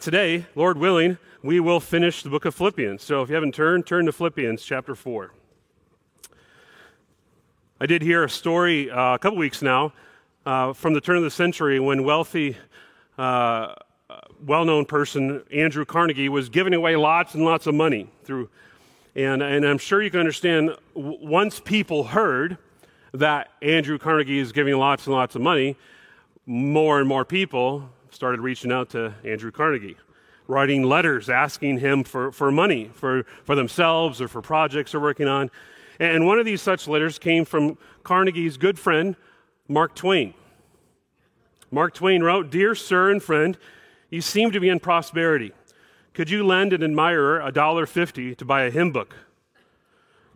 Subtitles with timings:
[0.00, 3.00] Today, Lord willing, we will finish the book of Philippians.
[3.00, 5.30] So if you haven't turned, turn to Philippians chapter 4.
[7.80, 9.92] I did hear a story uh, a couple weeks now
[10.44, 12.56] uh, from the turn of the century when wealthy,
[13.18, 13.74] uh,
[14.44, 18.50] well known person Andrew Carnegie was giving away lots and lots of money through.
[19.14, 22.58] And, and I'm sure you can understand once people heard
[23.12, 25.76] that Andrew Carnegie is giving lots and lots of money,
[26.46, 29.96] more and more people started reaching out to Andrew Carnegie,
[30.46, 35.26] writing letters asking him for, for money for, for themselves or for projects they're working
[35.26, 35.50] on.
[35.98, 39.16] And one of these such letters came from Carnegie's good friend,
[39.68, 40.34] Mark Twain.
[41.70, 43.58] Mark Twain wrote Dear sir and friend,
[44.10, 45.52] you seem to be in prosperity.
[46.12, 49.16] Could you lend an admirer a dollar fifty to buy a hymn book?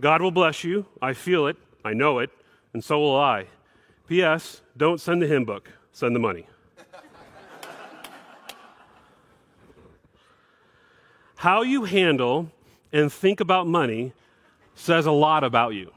[0.00, 0.86] God will bless you.
[1.00, 1.56] I feel it.
[1.84, 2.30] I know it.
[2.72, 3.46] And so will I.
[4.08, 4.62] P.S.
[4.76, 6.46] Don't send the hymn book, send the money.
[11.38, 12.50] How you handle
[12.92, 14.12] and think about money
[14.74, 15.92] says a lot about you.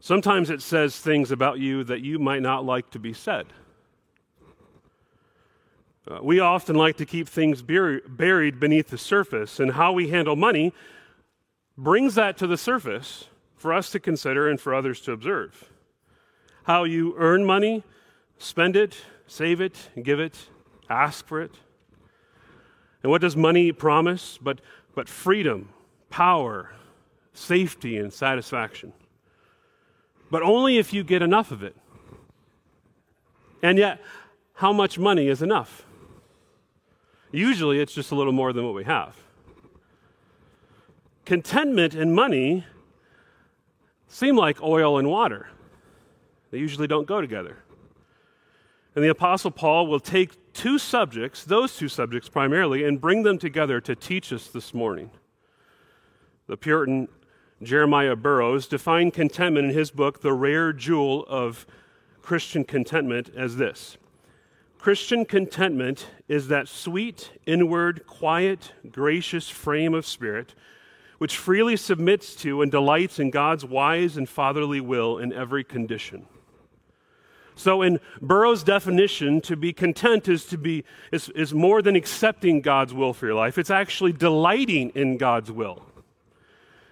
[0.00, 3.44] Sometimes it says things about you that you might not like to be said.
[6.10, 10.08] Uh, we often like to keep things bur- buried beneath the surface, and how we
[10.08, 10.72] handle money
[11.76, 13.26] brings that to the surface
[13.58, 15.68] for us to consider and for others to observe.
[16.62, 17.82] How you earn money,
[18.38, 20.48] spend it, save it, give it,
[20.88, 21.52] ask for it.
[23.04, 24.38] And what does money promise?
[24.40, 24.62] But,
[24.94, 25.68] but freedom,
[26.08, 26.72] power,
[27.34, 28.94] safety, and satisfaction.
[30.30, 31.76] But only if you get enough of it.
[33.62, 34.00] And yet,
[34.54, 35.84] how much money is enough?
[37.30, 39.14] Usually, it's just a little more than what we have.
[41.26, 42.64] Contentment and money
[44.08, 45.48] seem like oil and water,
[46.50, 47.58] they usually don't go together.
[48.94, 53.38] And the Apostle Paul will take two subjects, those two subjects primarily, and bring them
[53.38, 55.10] together to teach us this morning.
[56.46, 57.08] The Puritan
[57.62, 61.66] Jeremiah Burroughs defined contentment in his book, The Rare Jewel of
[62.22, 63.98] Christian Contentment, as this
[64.78, 70.54] Christian contentment is that sweet, inward, quiet, gracious frame of spirit
[71.18, 76.26] which freely submits to and delights in God's wise and fatherly will in every condition.
[77.56, 82.60] So, in Burroughs' definition, to be content is to be is, is more than accepting
[82.60, 83.58] God's will for your life.
[83.58, 85.84] It's actually delighting in God's will.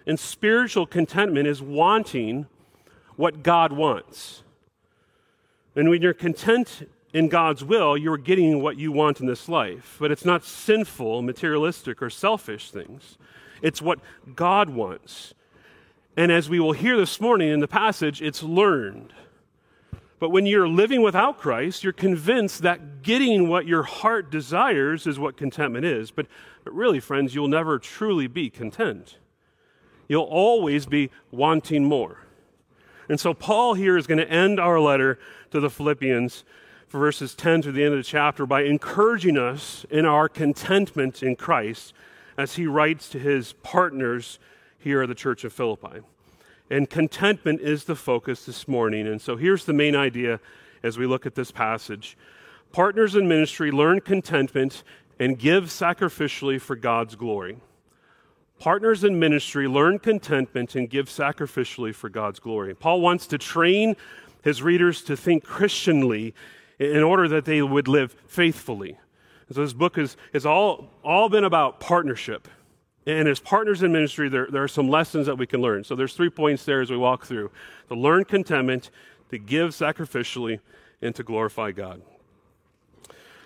[0.06, 2.46] And spiritual contentment is wanting
[3.16, 4.42] what God wants.
[5.74, 9.96] And when you're content in God's will, you're getting what you want in this life.
[9.98, 13.18] But it's not sinful, materialistic, or selfish things.
[13.62, 14.00] It's what
[14.34, 15.34] God wants.
[16.16, 19.12] And as we will hear this morning in the passage, it's learned.
[20.22, 25.18] But when you're living without Christ, you're convinced that getting what your heart desires is
[25.18, 26.12] what contentment is.
[26.12, 26.28] But,
[26.62, 29.18] but really, friends, you'll never truly be content.
[30.06, 32.18] You'll always be wanting more.
[33.08, 35.18] And so, Paul here is going to end our letter
[35.50, 36.44] to the Philippians
[36.86, 41.24] for verses 10 to the end of the chapter by encouraging us in our contentment
[41.24, 41.94] in Christ
[42.38, 44.38] as he writes to his partners
[44.78, 46.02] here at the church of Philippi.
[46.72, 49.06] And contentment is the focus this morning.
[49.06, 50.40] And so here's the main idea
[50.82, 52.16] as we look at this passage
[52.72, 54.82] Partners in ministry learn contentment
[55.20, 57.58] and give sacrificially for God's glory.
[58.58, 62.74] Partners in ministry learn contentment and give sacrificially for God's glory.
[62.74, 63.94] Paul wants to train
[64.42, 66.32] his readers to think Christianly
[66.78, 68.98] in order that they would live faithfully.
[69.52, 72.48] So this book has, has all, all been about partnership.
[73.06, 75.82] And as partners in ministry, there, there are some lessons that we can learn.
[75.84, 77.50] So there's three points there as we walk through.
[77.88, 78.90] To learn contentment,
[79.30, 80.60] to give sacrificially,
[81.00, 82.02] and to glorify God.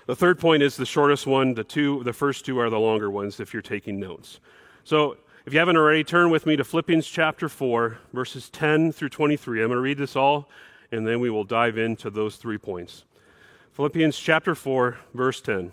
[0.06, 1.55] The third point is the shortest one.
[1.55, 4.41] The two, the first two are the longer ones if you're taking notes.
[4.84, 5.16] So
[5.47, 9.62] if you haven't already, turn with me to Philippians chapter 4, verses 10 through 23.
[9.62, 10.49] I'm going to read this all,
[10.93, 13.05] and then we will dive into those three points.
[13.72, 15.72] Philippians chapter 4, verse 10.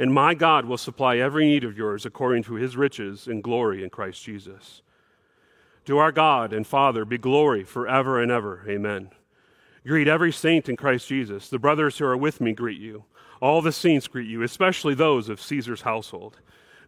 [0.00, 3.84] And my God will supply every need of yours according to his riches and glory
[3.84, 4.80] in Christ Jesus.
[5.84, 8.64] To our God and Father be glory forever and ever.
[8.66, 9.10] Amen.
[9.86, 11.50] Greet every saint in Christ Jesus.
[11.50, 13.04] The brothers who are with me greet you.
[13.42, 16.38] All the saints greet you, especially those of Caesar's household.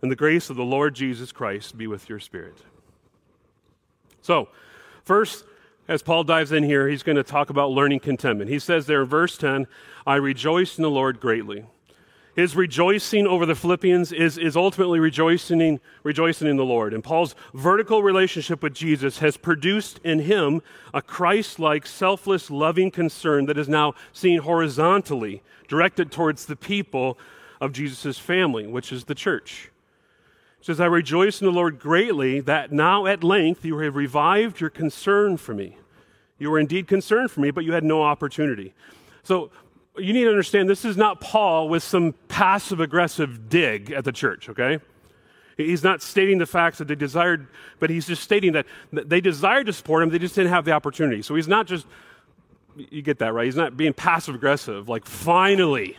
[0.00, 2.62] And the grace of the Lord Jesus Christ be with your spirit.
[4.22, 4.48] So,
[5.04, 5.44] first,
[5.86, 8.48] as Paul dives in here, he's going to talk about learning contentment.
[8.48, 9.66] He says there in verse 10,
[10.06, 11.66] I rejoice in the Lord greatly.
[12.34, 16.94] His rejoicing over the Philippians is, is ultimately rejoicing, rejoicing in the Lord.
[16.94, 20.62] And Paul's vertical relationship with Jesus has produced in him
[20.94, 27.18] a Christ like, selfless, loving concern that is now seen horizontally, directed towards the people
[27.60, 29.70] of Jesus' family, which is the church.
[30.58, 34.58] He says, I rejoice in the Lord greatly that now at length you have revived
[34.58, 35.76] your concern for me.
[36.38, 38.72] You were indeed concerned for me, but you had no opportunity.
[39.22, 39.50] So
[39.98, 44.12] you need to understand this is not Paul with some passive aggressive dig at the
[44.12, 44.78] church, okay?
[45.56, 47.46] He's not stating the facts that they desired,
[47.78, 50.72] but he's just stating that they desired to support him, they just didn't have the
[50.72, 51.20] opportunity.
[51.20, 51.86] So he's not just,
[52.76, 53.44] you get that, right?
[53.44, 55.98] He's not being passive aggressive, like, finally,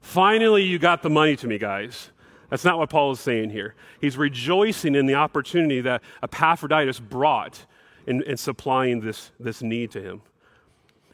[0.00, 2.10] finally you got the money to me, guys.
[2.48, 3.76] That's not what Paul is saying here.
[4.00, 7.64] He's rejoicing in the opportunity that Epaphroditus brought
[8.08, 10.22] in, in supplying this, this need to him.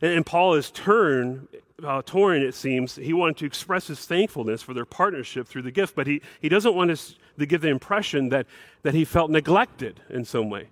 [0.00, 1.48] And, and Paul is turned
[1.82, 5.70] uh, Torin, it seems, he wanted to express his thankfulness for their partnership through the
[5.70, 8.46] gift, but he, he doesn't want us to give the impression that,
[8.82, 10.68] that he felt neglected in some way,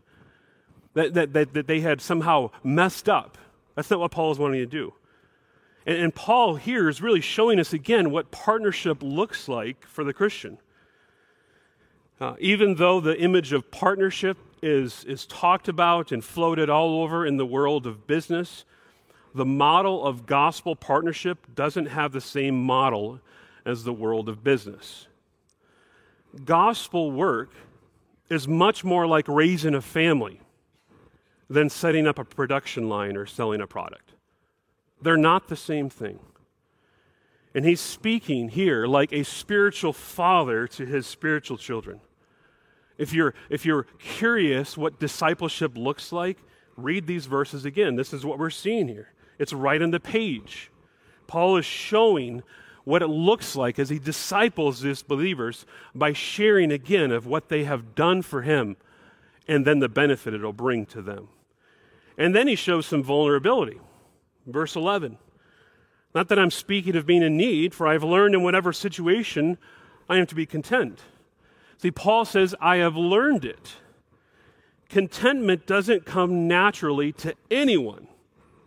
[0.94, 3.36] that, that, that, that they had somehow messed up.
[3.74, 4.94] That's not what Paul is wanting to do.
[5.86, 10.14] And, and Paul here is really showing us again what partnership looks like for the
[10.14, 10.58] Christian.
[12.18, 17.26] Uh, even though the image of partnership is, is talked about and floated all over
[17.26, 18.64] in the world of business,
[19.34, 23.20] the model of gospel partnership doesn't have the same model
[23.66, 25.08] as the world of business.
[26.44, 27.50] Gospel work
[28.30, 30.40] is much more like raising a family
[31.50, 34.12] than setting up a production line or selling a product.
[35.02, 36.18] They're not the same thing.
[37.54, 42.00] And he's speaking here like a spiritual father to his spiritual children.
[42.98, 46.38] If you're, if you're curious what discipleship looks like,
[46.76, 47.96] read these verses again.
[47.96, 49.08] This is what we're seeing here.
[49.38, 50.70] It's right on the page.
[51.26, 52.42] Paul is showing
[52.84, 55.64] what it looks like as he disciples these believers
[55.94, 58.76] by sharing again of what they have done for him
[59.48, 61.28] and then the benefit it'll bring to them.
[62.16, 63.80] And then he shows some vulnerability.
[64.46, 65.18] Verse 11
[66.14, 69.58] Not that I'm speaking of being in need, for I've learned in whatever situation
[70.08, 71.00] I am to be content.
[71.78, 73.74] See, Paul says, I have learned it.
[74.88, 78.06] Contentment doesn't come naturally to anyone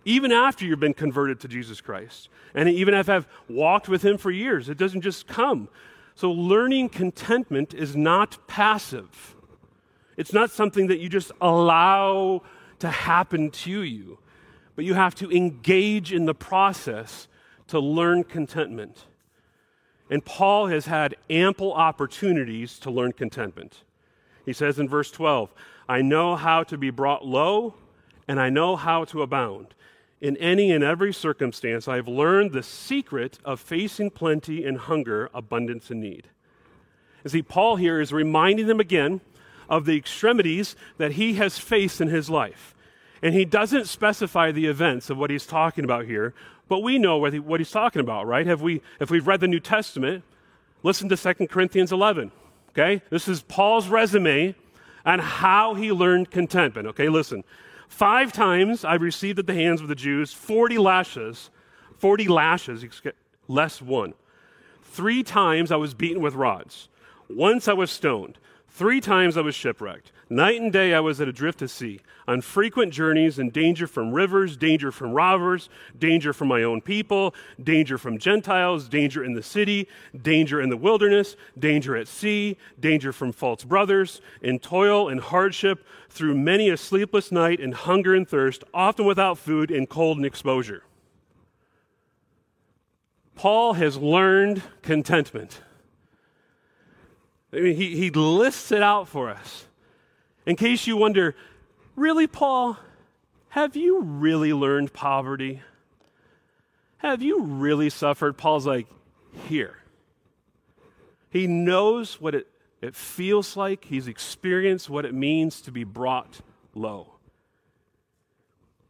[0.07, 2.29] even after you've been converted to Jesus Christ.
[2.55, 5.67] And even if I've walked with Him for years, it doesn't just come.
[6.15, 9.35] So, learning contentment is not passive,
[10.15, 12.41] it's not something that you just allow
[12.79, 14.17] to happen to you,
[14.75, 17.27] but you have to engage in the process
[17.67, 19.05] to learn contentment.
[20.09, 23.83] And Paul has had ample opportunities to learn contentment.
[24.45, 25.53] He says in verse 12,
[25.89, 27.75] I know how to be brought low,
[28.25, 29.73] and I know how to abound.
[30.19, 35.29] In any and every circumstance, I have learned the secret of facing plenty and hunger,
[35.33, 36.27] abundance and need.
[37.23, 39.21] And see, Paul here is reminding them again
[39.69, 42.73] of the extremities that he has faced in his life.
[43.21, 46.33] And he doesn't specify the events of what he's talking about here,
[46.67, 48.45] but we know what, he, what he's talking about, right?
[48.45, 50.23] Have we, if we've read the New Testament,
[50.83, 52.31] listen to 2 Corinthians 11,
[52.69, 53.01] okay?
[53.09, 54.55] This is Paul's resume
[55.05, 57.09] on how he learned contentment, okay?
[57.09, 57.43] Listen,
[57.87, 61.49] Five times I received at the hands of the Jews 40 lashes,
[61.97, 62.85] 40 lashes,
[63.47, 64.13] less one.
[64.83, 66.89] Three times I was beaten with rods.
[67.29, 68.37] Once I was stoned.
[68.69, 70.11] Three times I was shipwrecked.
[70.29, 74.11] Night and day I was at adrift at sea, on frequent journeys in danger from
[74.11, 79.41] rivers, danger from robbers, danger from my own people, danger from Gentiles, danger in the
[79.41, 79.87] city,
[80.21, 85.85] danger in the wilderness, danger at sea, danger from false brothers, in toil and hardship,
[86.09, 90.25] through many a sleepless night, in hunger and thirst, often without food, in cold and
[90.25, 90.83] exposure.
[93.35, 95.61] Paul has learned contentment.
[97.53, 99.67] I mean, he, he lists it out for us.
[100.47, 101.35] In case you wonder,
[101.97, 102.77] really, Paul,
[103.49, 105.61] have you really learned poverty?
[106.99, 108.37] Have you really suffered?
[108.37, 108.87] Paul's like,
[109.49, 109.75] here.
[111.29, 112.47] He knows what it,
[112.81, 116.39] it feels like, he's experienced what it means to be brought
[116.73, 117.15] low.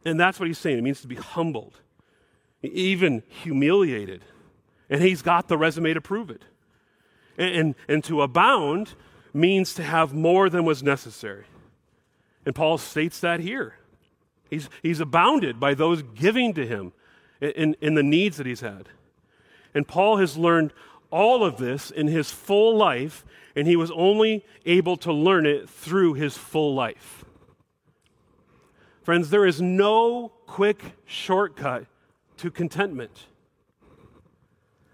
[0.04, 0.78] And that's what he's saying.
[0.78, 1.80] It means to be humbled,
[2.62, 4.22] even humiliated.
[4.88, 6.44] And he's got the resume to prove it.
[7.36, 8.94] And, and, and to abound
[9.32, 11.44] means to have more than was necessary.
[12.46, 13.74] And Paul states that here.
[14.50, 16.92] He's, he's abounded by those giving to him
[17.40, 18.88] in, in the needs that he's had.
[19.74, 20.72] And Paul has learned
[21.10, 25.68] all of this in his full life, and he was only able to learn it
[25.68, 27.24] through his full life.
[29.02, 31.86] Friends, there is no quick shortcut
[32.38, 33.26] to contentment.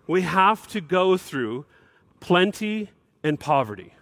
[0.06, 1.66] We have to go through
[2.20, 2.90] plenty
[3.22, 3.94] and poverty.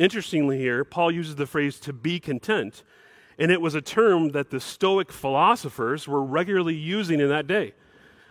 [0.00, 2.82] Interestingly, here, Paul uses the phrase to be content,
[3.38, 7.74] and it was a term that the Stoic philosophers were regularly using in that day.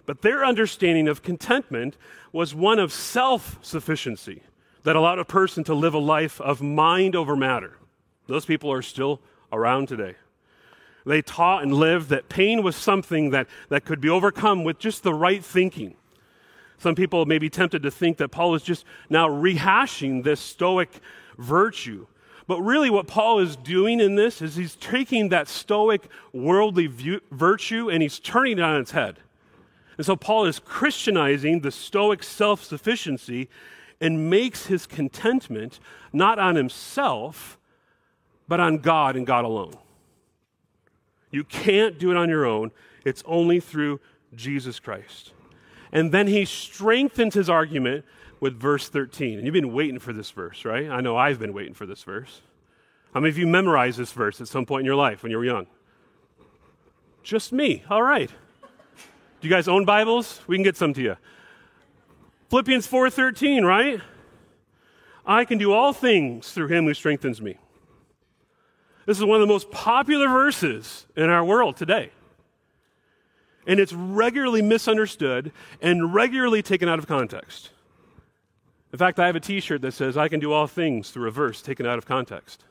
[0.07, 1.95] But their understanding of contentment
[2.31, 4.41] was one of self sufficiency
[4.81, 7.77] that allowed a person to live a life of mind over matter.
[8.25, 9.21] Those people are still
[9.51, 10.15] around today.
[11.05, 15.03] They taught and lived that pain was something that, that could be overcome with just
[15.03, 15.93] the right thinking.
[16.79, 20.89] Some people may be tempted to think that Paul is just now rehashing this Stoic
[21.39, 22.05] virtue.
[22.45, 27.21] But really, what Paul is doing in this is he's taking that Stoic worldly view,
[27.31, 29.19] virtue and he's turning it on its head.
[29.97, 33.49] And so Paul is Christianizing the Stoic self sufficiency
[34.01, 35.79] and makes his contentment
[36.13, 37.57] not on himself,
[38.47, 39.75] but on God and God alone.
[41.31, 42.71] You can't do it on your own,
[43.05, 43.99] it's only through
[44.35, 45.33] Jesus Christ.
[45.91, 48.05] And then he strengthens his argument
[48.39, 49.37] with verse 13.
[49.37, 50.89] And you've been waiting for this verse, right?
[50.89, 52.41] I know I've been waiting for this verse.
[53.13, 55.37] How many of you memorized this verse at some point in your life when you
[55.37, 55.67] were young?
[57.23, 57.83] Just me.
[57.89, 58.29] All right.
[58.29, 60.41] Do you guys own Bibles?
[60.47, 61.15] We can get some to you.
[62.49, 64.01] Philippians 4:13, right?
[65.25, 67.57] I can do all things through him who strengthens me.
[69.05, 72.11] This is one of the most popular verses in our world today.
[73.67, 77.69] And it's regularly misunderstood and regularly taken out of context.
[78.91, 81.27] In fact, I have a t shirt that says, I can do all things through
[81.27, 82.63] a verse taken out of context.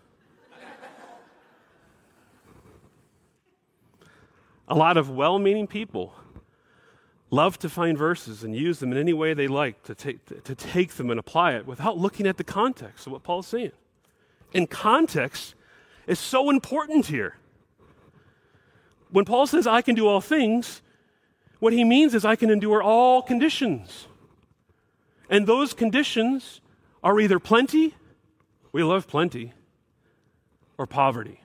[4.68, 6.12] a lot of well meaning people
[7.30, 10.54] love to find verses and use them in any way they like to take, to
[10.54, 13.72] take them and apply it without looking at the context of what Paul's saying.
[14.54, 15.54] And context
[16.06, 17.36] is so important here.
[19.10, 20.82] When Paul says, I can do all things,
[21.60, 24.06] what he means is I can endure all conditions.
[25.28, 26.60] And those conditions
[27.02, 27.94] are either plenty,
[28.72, 29.52] we love plenty,
[30.76, 31.40] or poverty.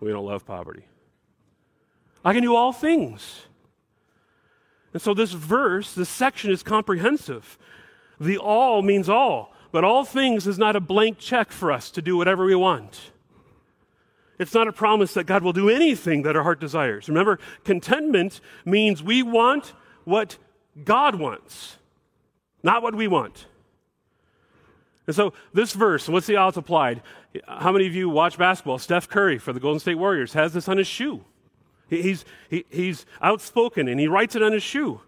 [0.00, 0.86] We don't love poverty.
[2.24, 3.46] I can do all things.
[4.92, 7.58] And so this verse, this section is comprehensive.
[8.20, 12.02] The all means all, but all things is not a blank check for us to
[12.02, 13.12] do whatever we want.
[14.38, 17.08] It's not a promise that God will do anything that our heart desires.
[17.08, 19.72] Remember, contentment means we want
[20.04, 20.38] what
[20.84, 21.77] God wants,
[22.62, 23.46] not what we want.
[25.06, 27.02] And so, this verse, see how it's applied.
[27.46, 28.78] How many of you watch basketball?
[28.78, 31.24] Steph Curry for the Golden State Warriors has this on his shoe.
[31.88, 35.00] He's, he, he's outspoken and he writes it on his shoe.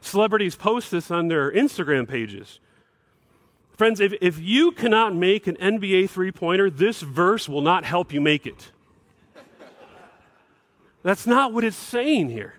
[0.00, 2.60] Celebrities post this on their Instagram pages.
[3.72, 8.12] Friends, if, if you cannot make an NBA three pointer, this verse will not help
[8.12, 8.72] you make it.
[11.02, 12.57] That's not what it's saying here.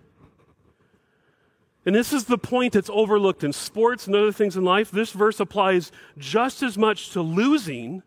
[1.86, 4.92] And this is the point that's overlooked in sports and other things in life.
[4.92, 8.04] This verse applies just as much to losing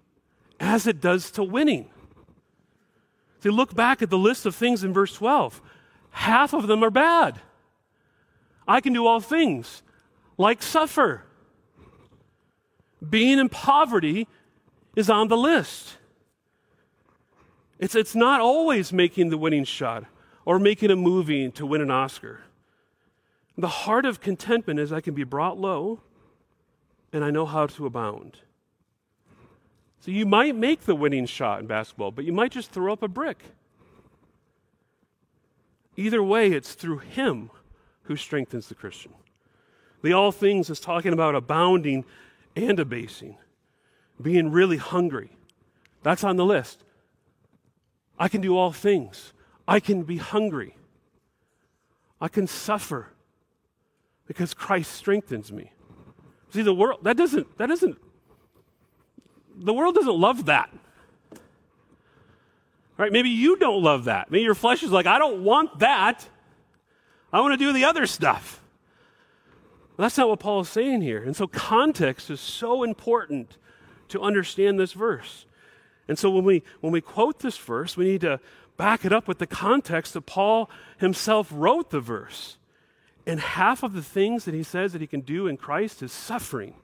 [0.61, 1.89] as it does to winning.
[3.43, 5.61] See, look back at the list of things in verse 12.
[6.11, 7.41] Half of them are bad.
[8.69, 9.83] I can do all things,
[10.39, 11.25] like suffer.
[13.09, 14.29] Being in poverty
[14.95, 15.97] is on the list.
[17.81, 20.05] It's, it's not always making the winning shot
[20.45, 22.43] or making a movie to win an Oscar.
[23.57, 26.01] The heart of contentment is I can be brought low
[27.13, 28.39] and I know how to abound.
[30.01, 33.03] So you might make the winning shot in basketball, but you might just throw up
[33.03, 33.43] a brick.
[35.97, 37.51] Either way, it's through Him
[38.05, 39.13] who strengthens the Christian.
[40.03, 42.05] The all things is talking about abounding
[42.57, 43.37] and abasing,
[44.21, 45.37] being really hungry.
[46.03, 46.83] That's on the list.
[48.19, 49.33] I can do all things.
[49.69, 50.77] I can be hungry.
[52.21, 53.09] I can suffer
[54.33, 55.73] because Christ strengthens me.
[56.51, 57.99] See, the world, that doesn't, that doesn't,
[59.57, 60.71] the world doesn't love that.
[62.97, 63.13] Right?
[63.13, 64.31] Maybe you don't love that.
[64.31, 66.27] Maybe your flesh is like, I don't want that.
[67.33, 68.63] I want to do the other stuff.
[69.97, 71.23] Well, that's not what Paul is saying here.
[71.23, 73.57] And so context is so important
[74.09, 75.47] to understand this verse.
[76.09, 78.41] And so when we when we quote this verse, we need to
[78.77, 82.57] back it up with the context that Paul himself wrote the verse.
[83.27, 86.13] And half of the things that he says that he can do in Christ is
[86.13, 86.75] suffering.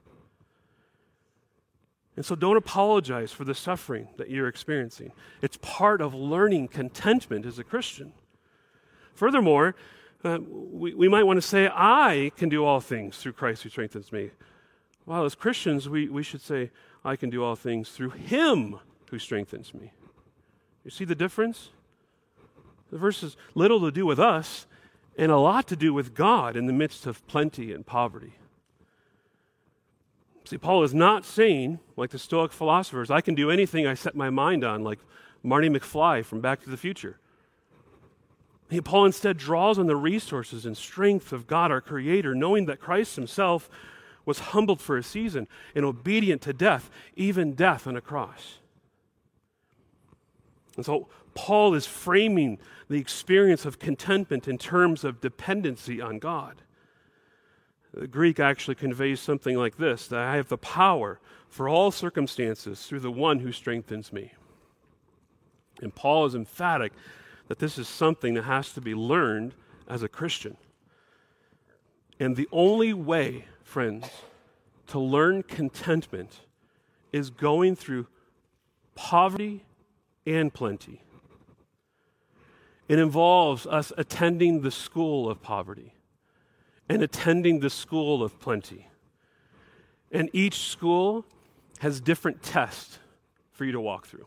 [2.15, 5.11] And so don't apologize for the suffering that you're experiencing.
[5.41, 8.13] It's part of learning contentment as a Christian.
[9.13, 9.75] Furthermore,
[10.23, 13.69] uh, we, we might want to say, I can do all things through Christ who
[13.69, 14.31] strengthens me.
[15.05, 16.71] Well, as Christians, we, we should say,
[17.05, 18.79] I can do all things through Him
[19.09, 19.91] who strengthens me.
[20.83, 21.69] You see the difference?
[22.91, 24.65] The verse has little to do with us
[25.17, 28.33] and a lot to do with God in the midst of plenty and poverty.
[30.45, 34.15] See, Paul is not saying, like the Stoic philosophers, I can do anything I set
[34.15, 34.99] my mind on, like
[35.43, 37.19] Marty McFly from Back to the Future.
[38.83, 43.15] Paul instead draws on the resources and strength of God, our Creator, knowing that Christ
[43.15, 43.69] Himself
[44.25, 48.59] was humbled for a season and obedient to death, even death on a cross.
[50.75, 56.63] And so Paul is framing the experience of contentment in terms of dependency on God.
[57.93, 62.85] The Greek actually conveys something like this that I have the power for all circumstances
[62.85, 64.33] through the one who strengthens me.
[65.81, 66.91] And Paul is emphatic
[67.47, 69.53] that this is something that has to be learned
[69.87, 70.57] as a Christian.
[72.19, 74.09] And the only way, friends,
[74.87, 76.41] to learn contentment
[77.13, 78.07] is going through
[78.93, 79.63] poverty
[80.25, 81.01] and plenty.
[82.89, 85.93] It involves us attending the school of poverty
[86.89, 88.87] and attending the school of plenty.
[90.11, 91.23] And each school
[91.79, 92.99] has different tests
[93.53, 94.25] for you to walk through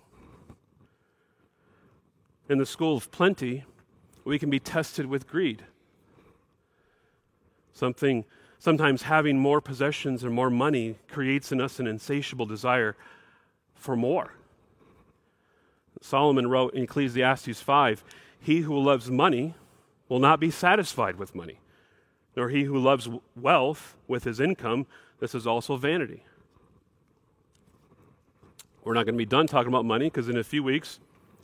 [2.53, 3.65] in the school of plenty,
[4.25, 5.65] we can be tested with greed.
[7.73, 8.25] Something,
[8.59, 12.95] sometimes having more possessions and more money creates in us an insatiable desire
[13.75, 14.35] for more.
[16.03, 18.05] Solomon wrote in Ecclesiastes 5
[18.43, 19.55] He who loves money
[20.09, 21.61] will not be satisfied with money,
[22.37, 24.87] nor he who loves wealth with his income.
[25.21, 26.25] This is also vanity.
[28.85, 30.99] We're not going to be done talking about money because in a few weeks,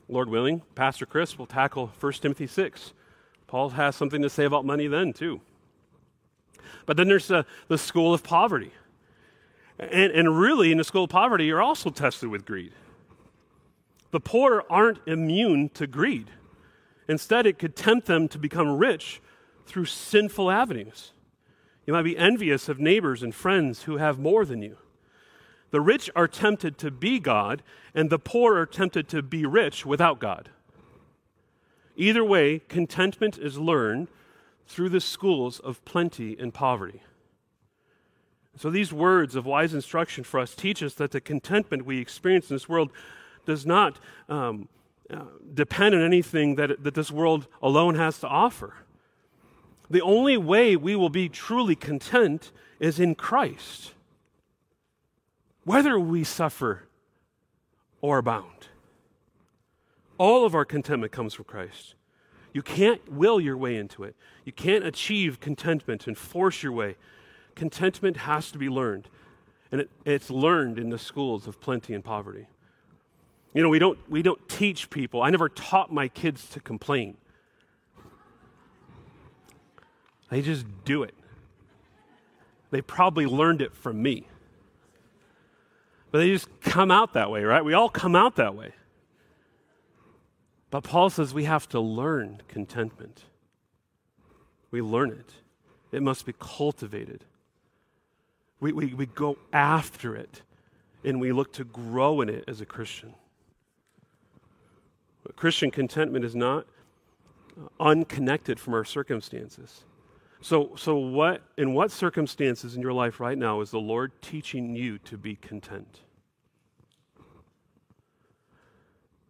[0.09, 2.93] Lord willing, Pastor Chris will tackle 1 Timothy 6.
[3.47, 5.41] Paul has something to say about money then, too.
[6.85, 8.73] But then there's the, the school of poverty.
[9.79, 12.73] And, and really, in the school of poverty, you're also tested with greed.
[14.11, 16.31] The poor aren't immune to greed.
[17.09, 19.21] Instead, it could tempt them to become rich
[19.67, 21.13] through sinful avenues.
[21.87, 24.77] You might be envious of neighbors and friends who have more than you.
[25.71, 27.63] The rich are tempted to be God,
[27.95, 30.51] and the poor are tempted to be rich without God.
[31.97, 34.09] Either way, contentment is learned
[34.67, 37.03] through the schools of plenty and poverty.
[38.57, 42.51] So, these words of wise instruction for us teach us that the contentment we experience
[42.51, 42.91] in this world
[43.47, 44.69] does not um,
[45.55, 48.75] depend on anything that, that this world alone has to offer.
[49.91, 53.93] The only way we will be truly content is in Christ
[55.69, 56.85] whether we suffer
[58.01, 58.69] or abound.
[60.17, 61.95] All of our contentment comes from Christ.
[62.55, 64.17] You can't will your way into it.
[64.47, 66.97] You can't achieve contentment and force your way.
[67.55, 69.11] Contentment has to be learned,
[69.71, 72.47] and it, it's learned in the schools of plenty and poverty.
[73.55, 75.23] You know, we don't, we don't teach people.
[75.23, 77.17] I never taught my kids to complain.
[80.31, 81.15] They just do it.
[82.71, 84.27] They probably learned it from me.
[86.11, 87.65] But they just come out that way, right?
[87.65, 88.73] We all come out that way.
[90.71, 93.25] But Paul says we have to learn contentment.
[94.71, 95.33] We learn it,
[95.93, 97.25] it must be cultivated.
[98.61, 100.43] We, we, we go after it
[101.05, 103.15] and we look to grow in it as a Christian.
[105.37, 106.67] Christian contentment is not
[107.81, 109.85] unconnected from our circumstances.
[110.41, 114.77] So, so what, in what circumstances in your life right now is the Lord teaching
[114.77, 116.01] you to be content?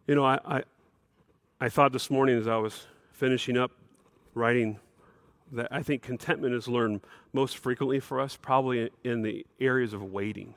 [0.07, 0.63] You know, I, I,
[1.59, 3.71] I thought this morning as I was finishing up
[4.33, 4.79] writing
[5.51, 7.01] that I think contentment is learned
[7.33, 10.53] most frequently for us, probably in the areas of waiting.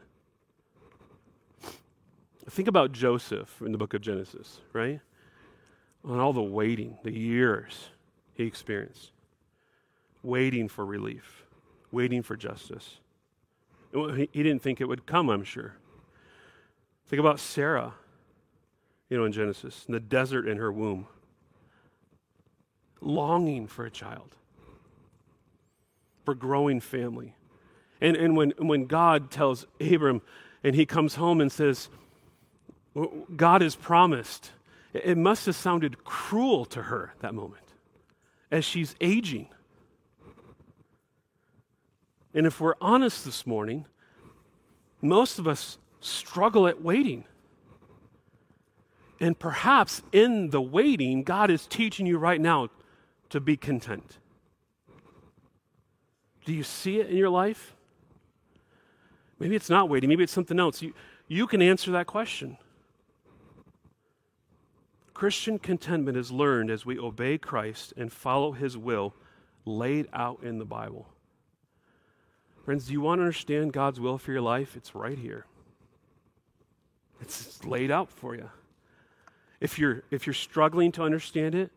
[2.49, 5.01] Think about Joseph in the book of Genesis, right?
[6.05, 7.91] On all the waiting, the years
[8.35, 9.13] he experienced
[10.23, 11.45] waiting for relief,
[11.91, 12.99] waiting for justice.
[13.93, 15.75] He didn't think it would come, I'm sure.
[17.09, 17.95] Think about Sarah,
[19.11, 21.07] you know, in Genesis, in the desert in her womb,
[23.01, 24.37] longing for a child,
[26.25, 27.35] for growing family,
[28.03, 30.23] And, and when, when God tells Abram,
[30.65, 31.89] and he comes home and says,
[33.37, 34.51] God has promised,
[34.93, 37.63] it must have sounded cruel to her that moment
[38.51, 39.49] as she's aging.
[42.35, 43.87] And if we're honest this morning,
[45.01, 47.25] most of us struggle at waiting.
[49.21, 52.69] And perhaps in the waiting, God is teaching you right now
[53.31, 54.19] to be content.
[56.45, 57.75] Do you see it in your life?
[59.39, 60.83] Maybe it's not waiting, maybe it's something else.
[60.83, 60.93] You,
[61.29, 62.59] you can answer that question.
[65.23, 69.15] Christian contentment is learned as we obey Christ and follow his will
[69.65, 71.07] laid out in the Bible.
[72.65, 74.75] Friends, do you want to understand God's will for your life?
[74.77, 75.47] It's right here.
[77.21, 78.51] It's laid out for you.
[79.61, 81.71] If you're, if you're struggling to understand it,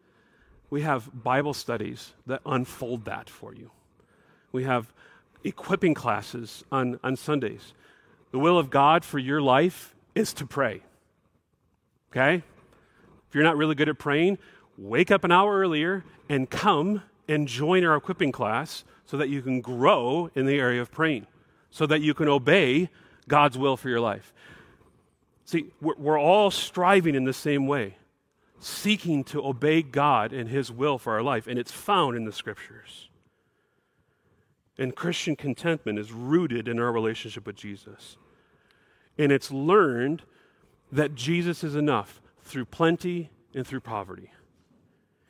[0.72, 3.70] we have Bible studies that unfold that for you.
[4.54, 4.92] We have
[5.44, 7.74] equipping classes on, on Sundays.
[8.32, 10.82] The will of God for your life is to pray.
[12.10, 12.42] Okay?
[13.36, 14.38] You're not really good at praying,
[14.78, 19.42] wake up an hour earlier and come and join our equipping class so that you
[19.42, 21.28] can grow in the area of praying,
[21.70, 22.90] so that you can obey
[23.28, 24.34] God's will for your life.
[25.44, 27.98] See, we're, we're all striving in the same way,
[28.62, 32.32] seeking to obey God and His will for our life, and it's found in the
[32.32, 33.10] Scriptures.
[34.78, 38.16] And Christian contentment is rooted in our relationship with Jesus.
[39.18, 40.22] And it's learned
[40.90, 44.32] that Jesus is enough through plenty and through poverty.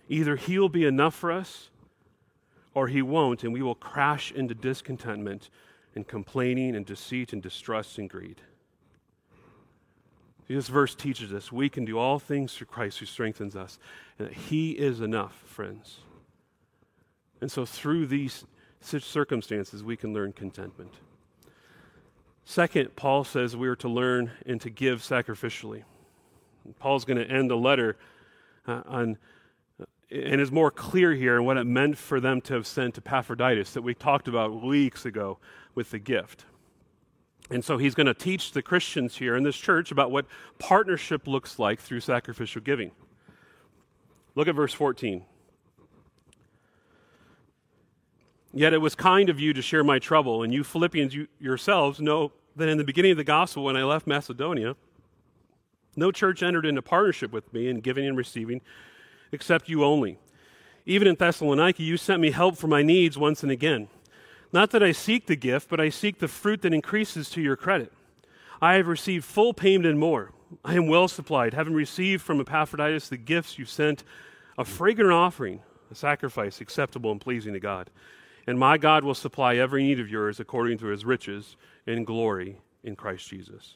[0.07, 1.69] Either He'll be enough for us
[2.75, 5.49] or he won't, and we will crash into discontentment
[5.95, 8.41] and complaining and deceit and distrust and greed.
[10.47, 13.79] This verse teaches us we can do all things through Christ who strengthens us,
[14.19, 15.99] and that He is enough, friends.
[17.41, 18.45] And so, through these
[18.81, 20.93] circumstances, we can learn contentment.
[22.43, 25.83] Second, Paul says we are to learn and to give sacrificially.
[26.79, 27.97] Paul's going to end the letter
[28.67, 29.17] uh, on
[30.11, 33.73] and is more clear here in what it meant for them to have sent Epaphroditus
[33.73, 35.39] that we talked about weeks ago
[35.73, 36.45] with the gift.
[37.49, 40.25] And so he's going to teach the Christians here in this church about what
[40.57, 42.91] partnership looks like through sacrificial giving.
[44.35, 45.23] Look at verse 14.
[48.53, 51.99] Yet it was kind of you to share my trouble, and you Philippians you, yourselves
[51.99, 54.75] know that in the beginning of the gospel, when I left Macedonia,
[55.95, 58.61] no church entered into partnership with me in giving and receiving
[59.31, 60.17] except you only.
[60.85, 63.87] Even in Thessalonica, you sent me help for my needs once and again.
[64.53, 67.55] Not that I seek the gift, but I seek the fruit that increases to your
[67.55, 67.91] credit.
[68.61, 70.31] I have received full payment and more.
[70.63, 74.03] I am well supplied, having received from Epaphroditus the gifts you sent,
[74.57, 77.89] a fragrant offering, a sacrifice acceptable and pleasing to God.
[78.47, 82.57] And my God will supply every need of yours according to his riches in glory
[82.83, 83.75] in Christ Jesus.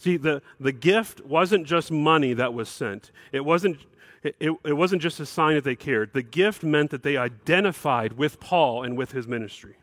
[0.00, 3.10] See, the, the gift wasn't just money that was sent.
[3.32, 3.80] It wasn't,
[4.22, 6.14] it, it, wasn't just a sign that they cared.
[6.14, 9.76] The gift meant that they identified with Paul and with his ministry.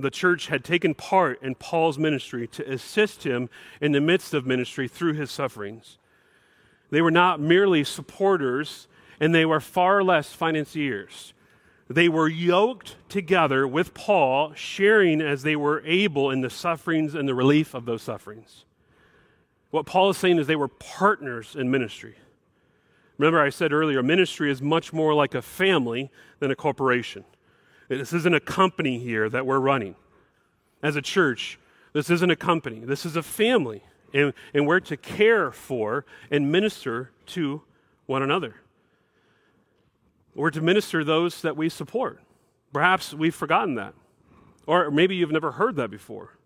[0.00, 3.48] The church had taken part in Paul's ministry to assist him
[3.80, 5.98] in the midst of ministry through his sufferings.
[6.90, 8.88] They were not merely supporters,
[9.20, 11.34] and they were far less financiers.
[11.88, 17.28] They were yoked together with Paul, sharing as they were able in the sufferings and
[17.28, 18.64] the relief of those sufferings.
[19.70, 22.16] What Paul is saying is they were partners in ministry.
[23.18, 27.24] Remember, I said earlier, ministry is much more like a family than a corporation.
[27.88, 29.94] This isn't a company here that we're running.
[30.82, 31.58] As a church,
[31.92, 33.82] this isn't a company, this is a family.
[34.12, 37.62] And, and we're to care for and minister to
[38.06, 38.56] one another.
[40.34, 42.20] We're to minister those that we support.
[42.72, 43.94] Perhaps we've forgotten that.
[44.66, 46.38] Or maybe you've never heard that before.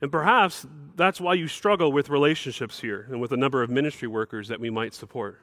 [0.00, 4.08] And perhaps that's why you struggle with relationships here and with a number of ministry
[4.08, 5.40] workers that we might support.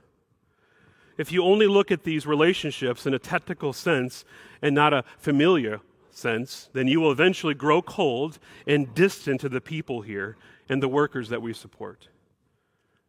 [1.18, 4.26] If you only look at these relationships in a technical sense
[4.62, 5.80] and not a familiar
[6.12, 10.38] sense, then you will eventually grow cold and distant to the people here
[10.70, 12.08] and the workers that we support.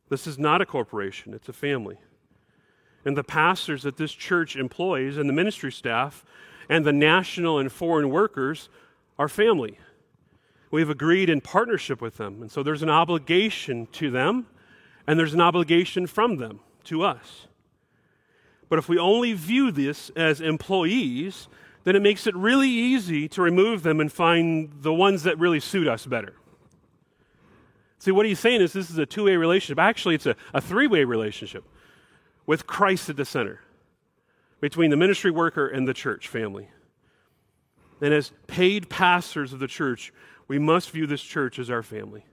[0.08, 1.98] This is not a corporation, it's a family.
[3.04, 6.24] And the pastors that this church employs and the ministry staff
[6.68, 8.68] and the national and foreign workers
[9.18, 9.78] are family.
[10.74, 12.42] We've agreed in partnership with them.
[12.42, 14.48] And so there's an obligation to them,
[15.06, 17.46] and there's an obligation from them to us.
[18.68, 21.46] But if we only view this as employees,
[21.84, 25.60] then it makes it really easy to remove them and find the ones that really
[25.60, 26.34] suit us better.
[28.00, 29.78] See, what he's saying is this is a two way relationship.
[29.78, 31.62] Actually, it's a, a three way relationship
[32.46, 33.60] with Christ at the center
[34.60, 36.68] between the ministry worker and the church family.
[38.00, 40.12] And as paid pastors of the church,
[40.48, 42.24] we must view this church as our family.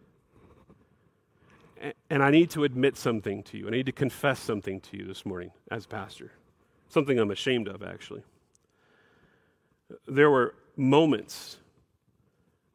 [2.10, 3.67] And I need to admit something to you.
[3.67, 6.32] I need to confess something to you this morning as pastor.
[6.89, 8.21] Something I'm ashamed of, actually.
[10.08, 11.58] There were moments,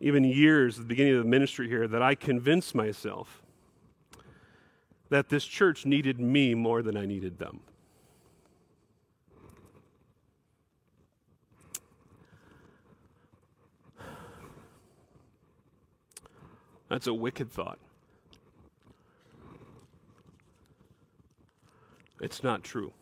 [0.01, 3.43] even years at the beginning of the ministry here, that I convinced myself
[5.09, 7.61] that this church needed me more than I needed them.
[16.89, 17.79] That's a wicked thought.
[22.21, 22.93] It's not true.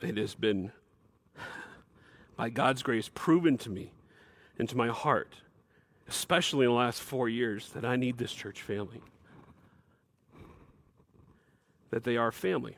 [0.00, 0.72] It has been,
[2.36, 3.92] by God's grace, proven to me
[4.58, 5.34] and to my heart,
[6.08, 9.00] especially in the last four years, that I need this church family.
[11.90, 12.76] That they are family.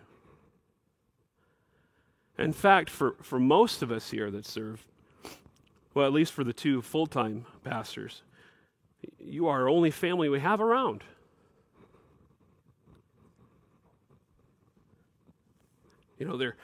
[2.39, 4.85] In fact, for, for most of us here that serve,
[5.95, 8.23] well, at least for the two full time pastors,
[9.19, 11.05] you are our only family we have around.
[16.19, 16.57] You know, they're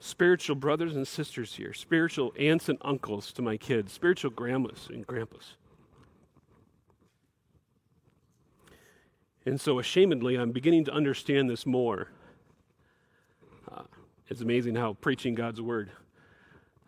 [0.00, 5.06] spiritual brothers and sisters here, spiritual aunts and uncles to my kids, spiritual grandmas and
[5.06, 5.54] grandpas.
[9.44, 12.08] And so, ashamedly, I'm beginning to understand this more.
[13.70, 13.82] Uh,
[14.28, 15.90] it's amazing how preaching God's word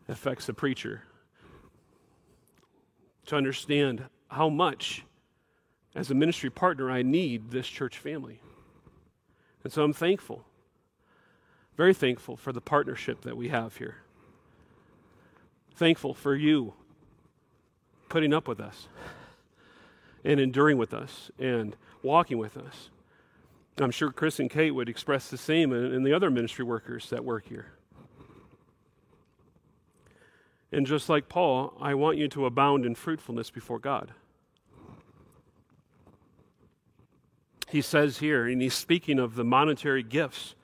[0.08, 1.02] affects the preacher.
[3.26, 5.04] To understand how much,
[5.94, 8.40] as a ministry partner, I need this church family.
[9.62, 10.44] And so I'm thankful
[11.76, 13.96] very thankful for the partnership that we have here.
[15.74, 16.74] Thankful for you
[18.08, 18.86] putting up with us
[20.24, 22.90] and enduring with us and walking with us.
[23.78, 27.24] I'm sure Chris and Kate would express the same and the other ministry workers that
[27.24, 27.72] work here.
[30.72, 34.12] And just like Paul, I want you to abound in fruitfulness before God.
[37.68, 40.54] He says here, and he's speaking of the monetary gifts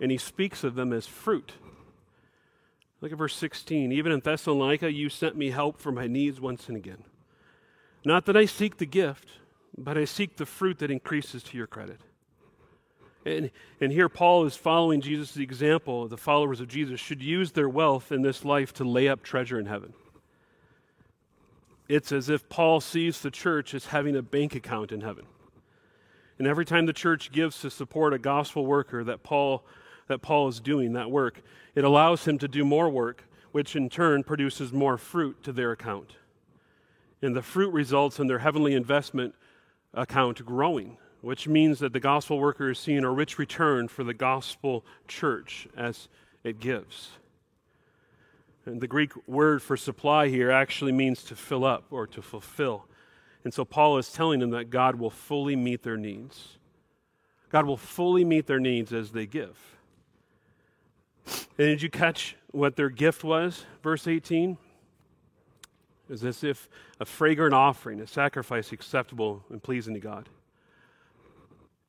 [0.00, 1.52] and he speaks of them as fruit.
[3.00, 3.92] Look at verse 16.
[3.92, 7.04] Even in Thessalonica, you sent me help for my needs once and again.
[8.04, 9.28] Not that I seek the gift,
[9.78, 12.00] but I seek the fruit that increases to your credit.
[13.24, 16.08] And, and here Paul is following Jesus' example.
[16.08, 19.58] The followers of Jesus should use their wealth in this life to lay up treasure
[19.58, 19.92] in heaven.
[21.88, 25.26] It's as if Paul sees the church as having a bank account in heaven.
[26.38, 29.64] And every time the church gives to support a gospel worker that Paul
[30.08, 31.42] that Paul is doing, that work,
[31.74, 35.72] it allows him to do more work, which in turn produces more fruit to their
[35.72, 36.16] account.
[37.22, 39.34] And the fruit results in their heavenly investment
[39.94, 44.12] account growing, which means that the gospel worker is seeing a rich return for the
[44.12, 46.08] gospel church as
[46.44, 47.10] it gives.
[48.66, 52.86] And the Greek word for supply here actually means to fill up or to fulfill.
[53.44, 56.58] And so Paul is telling them that God will fully meet their needs.
[57.50, 59.58] God will fully meet their needs as they give.
[61.26, 63.64] And did you catch what their gift was?
[63.82, 64.56] Verse 18
[66.08, 70.28] is as if a fragrant offering, a sacrifice acceptable and pleasing to God.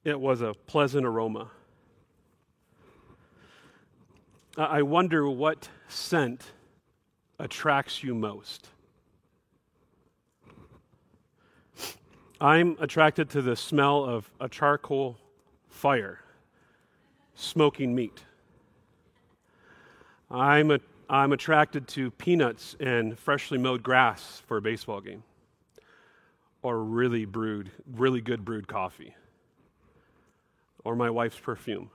[0.04, 1.50] It was a pleasant aroma.
[4.58, 6.44] I wonder what scent
[7.40, 8.68] attracts you most.
[12.42, 15.18] I'm attracted to the smell of a charcoal
[15.70, 16.20] fire,
[17.34, 18.22] smoking meat.
[20.30, 25.24] I'm, a, I'm attracted to peanuts and freshly mowed grass for a baseball game,
[26.62, 29.16] or really brewed, really good brewed coffee,
[30.84, 31.90] or my wife's perfume.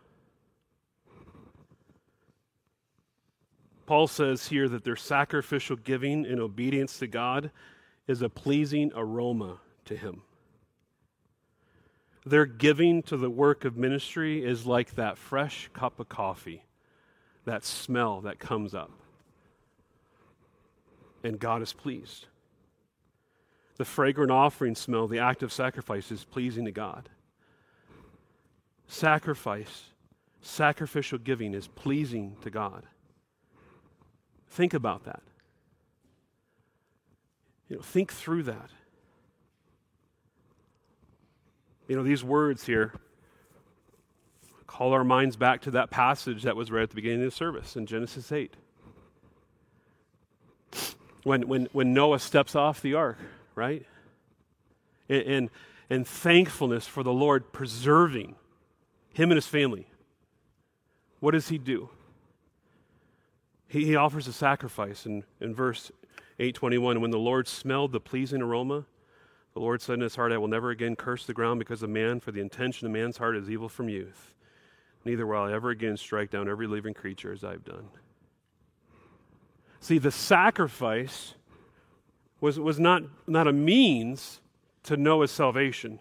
[3.86, 7.50] Paul says here that their sacrificial giving in obedience to God
[8.06, 10.22] is a pleasing aroma to Him.
[12.26, 16.64] Their giving to the work of ministry is like that fresh cup of coffee
[17.46, 18.90] that smell that comes up.
[21.24, 22.26] And God is pleased.
[23.78, 27.08] The fragrant offering smell, the act of sacrifice, is pleasing to God.
[28.88, 29.84] Sacrifice,
[30.40, 32.84] sacrificial giving is pleasing to God.
[34.48, 35.22] Think about that.
[37.68, 38.70] You know, think through that.
[41.86, 42.94] You know, these words here
[44.66, 47.36] call our minds back to that passage that was read at the beginning of the
[47.36, 48.54] service in Genesis 8.
[51.24, 53.18] When, when, when Noah steps off the ark,
[53.54, 53.84] right?
[55.08, 55.50] And, and,
[55.90, 58.36] and thankfulness for the Lord preserving
[59.18, 59.88] him and his family.
[61.18, 61.90] What does he do?
[63.66, 65.90] He, he offers a sacrifice in, in verse
[66.38, 67.00] 821.
[67.00, 68.84] When the Lord smelled the pleasing aroma,
[69.54, 71.90] the Lord said in his heart, I will never again curse the ground because of
[71.90, 74.34] man, for the intention of man's heart is evil from youth.
[75.04, 77.88] Neither will I ever again strike down every living creature as I've done.
[79.80, 81.34] See, the sacrifice
[82.40, 84.40] was, was not, not a means
[84.84, 85.98] to Noah's salvation.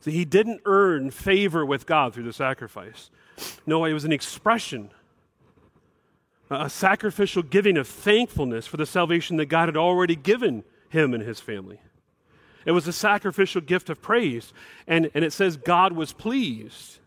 [0.00, 3.10] See, he didn't earn favor with God through the sacrifice.
[3.66, 4.90] No, it was an expression,
[6.50, 11.22] a sacrificial giving of thankfulness for the salvation that God had already given him and
[11.22, 11.80] his family.
[12.66, 14.52] It was a sacrificial gift of praise.
[14.86, 16.98] And, and it says God was pleased.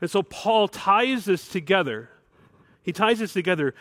[0.00, 2.10] And so Paul ties this together.
[2.82, 3.74] He ties this together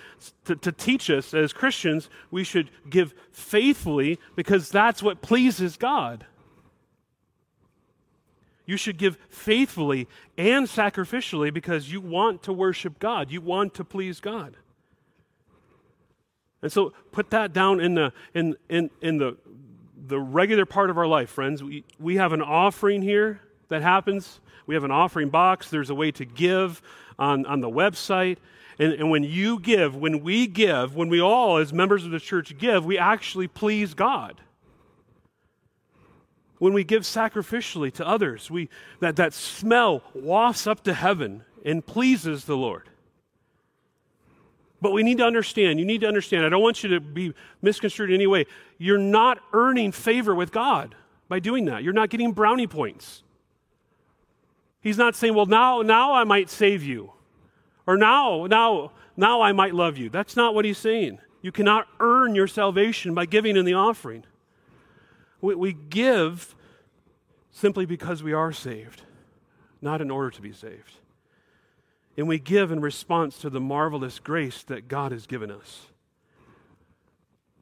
[0.46, 6.28] to, to, teach us as Christians we should give faithfully because that's what pleases God.
[8.66, 13.32] You should give faithfully and sacrificially because you want to worship God.
[13.32, 14.56] You want to please God.
[16.62, 19.36] And so put that down in the, in, in, in the,
[20.08, 21.64] the regular part of our life, friends.
[21.64, 24.40] We, we have an offering here that happens
[24.72, 25.70] we have an offering box.
[25.70, 26.82] There's a way to give
[27.20, 28.38] on, on the website.
[28.80, 32.20] And, and when you give, when we give, when we all, as members of the
[32.20, 34.40] church, give, we actually please God.
[36.62, 38.70] When we give sacrificially to others, we,
[39.00, 42.88] that, that smell wafts up to heaven and pleases the Lord.
[44.80, 47.34] But we need to understand, you need to understand, I don't want you to be
[47.64, 48.46] misconstrued in any way.
[48.78, 50.94] You're not earning favor with God
[51.28, 51.82] by doing that.
[51.82, 53.24] You're not getting brownie points.
[54.82, 57.12] He's not saying, well, now, now I might save you.
[57.88, 60.12] Or now, now, now I might love you.
[60.12, 61.18] That's not what he's saying.
[61.42, 64.26] You cannot earn your salvation by giving in the offering.
[65.42, 66.56] We, we give
[67.52, 69.02] simply because we are saved,
[69.82, 70.94] not in order to be saved.
[72.18, 75.88] And we give in response to the marvelous grace that God has given us.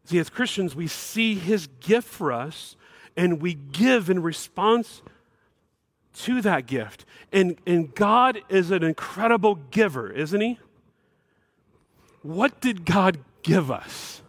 [0.06, 2.76] See, as Christians, we see his gift for us
[3.16, 5.02] and we give in response
[6.14, 7.06] to that gift.
[7.32, 10.60] And, and God is an incredible giver, isn't He?
[12.22, 14.22] What did God give us?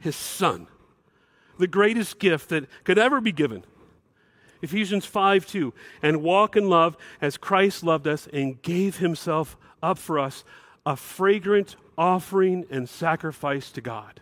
[0.00, 0.66] His Son,
[1.58, 3.64] the greatest gift that could ever be given.
[4.62, 9.98] Ephesians 5 2, and walk in love as Christ loved us and gave himself up
[9.98, 10.44] for us,
[10.84, 14.20] a fragrant offering and sacrifice to God.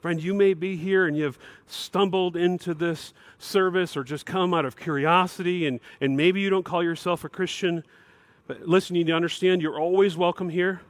[0.00, 4.64] Friend, you may be here and you've stumbled into this service or just come out
[4.64, 7.82] of curiosity, and, and maybe you don't call yourself a Christian.
[8.46, 10.80] But listen, you need to understand you're always welcome here.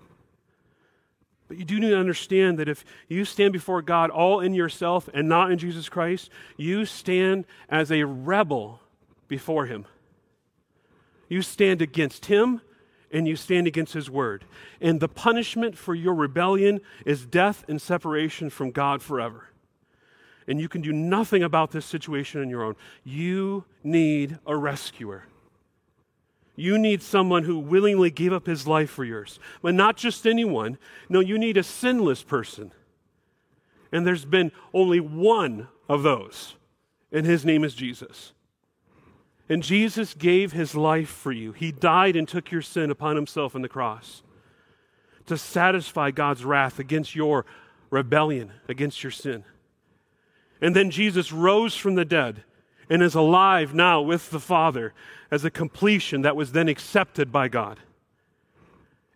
[1.48, 5.08] But you do need to understand that if you stand before God all in yourself
[5.12, 8.80] and not in Jesus Christ, you stand as a rebel
[9.26, 9.86] before Him.
[11.28, 12.60] You stand against Him
[13.10, 14.44] and you stand against his word.
[14.80, 19.48] And the punishment for your rebellion is death and separation from God forever.
[20.46, 22.76] And you can do nothing about this situation on your own.
[23.04, 25.24] You need a rescuer.
[26.58, 29.38] You need someone who willingly gave up his life for yours.
[29.62, 30.76] But not just anyone.
[31.08, 32.72] No, you need a sinless person.
[33.92, 36.56] And there's been only one of those,
[37.12, 38.32] and his name is Jesus.
[39.48, 41.52] And Jesus gave his life for you.
[41.52, 44.22] He died and took your sin upon himself on the cross
[45.26, 47.46] to satisfy God's wrath against your
[47.88, 49.44] rebellion, against your sin.
[50.60, 52.42] And then Jesus rose from the dead
[52.90, 54.94] and is alive now with the Father
[55.30, 57.80] as a completion that was then accepted by God.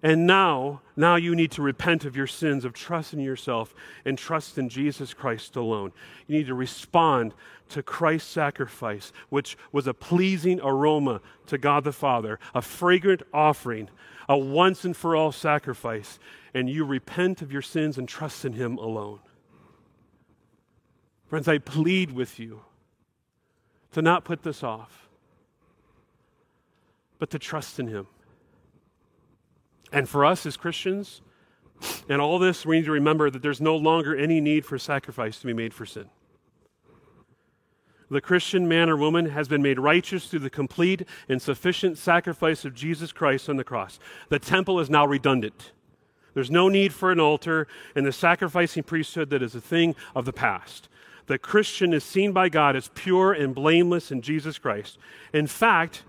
[0.03, 3.73] And now, now you need to repent of your sins, of trust in yourself
[4.05, 5.93] and trust in Jesus Christ alone.
[6.27, 7.35] You need to respond
[7.69, 13.89] to Christ's sacrifice, which was a pleasing aroma to God the Father, a fragrant offering,
[14.29, 16.19] a once and for all sacrifice.
[16.53, 19.21] And you repent of your sins and trust in Him alone.
[21.29, 22.63] Friends, I plead with you
[23.93, 25.09] to not put this off,
[27.19, 28.07] but to trust in Him.
[29.93, 31.21] And for us as Christians,
[32.09, 35.41] and all this, we need to remember that there's no longer any need for sacrifice
[35.41, 36.09] to be made for sin.
[38.11, 42.65] The Christian man or woman has been made righteous through the complete and sufficient sacrifice
[42.65, 43.99] of Jesus Christ on the cross.
[44.29, 45.73] The temple is now redundant.
[46.35, 50.25] There's no need for an altar and the sacrificing priesthood that is a thing of
[50.25, 50.89] the past.
[51.27, 54.99] The Christian is seen by God as pure and blameless in Jesus Christ.
[55.33, 56.03] In fact,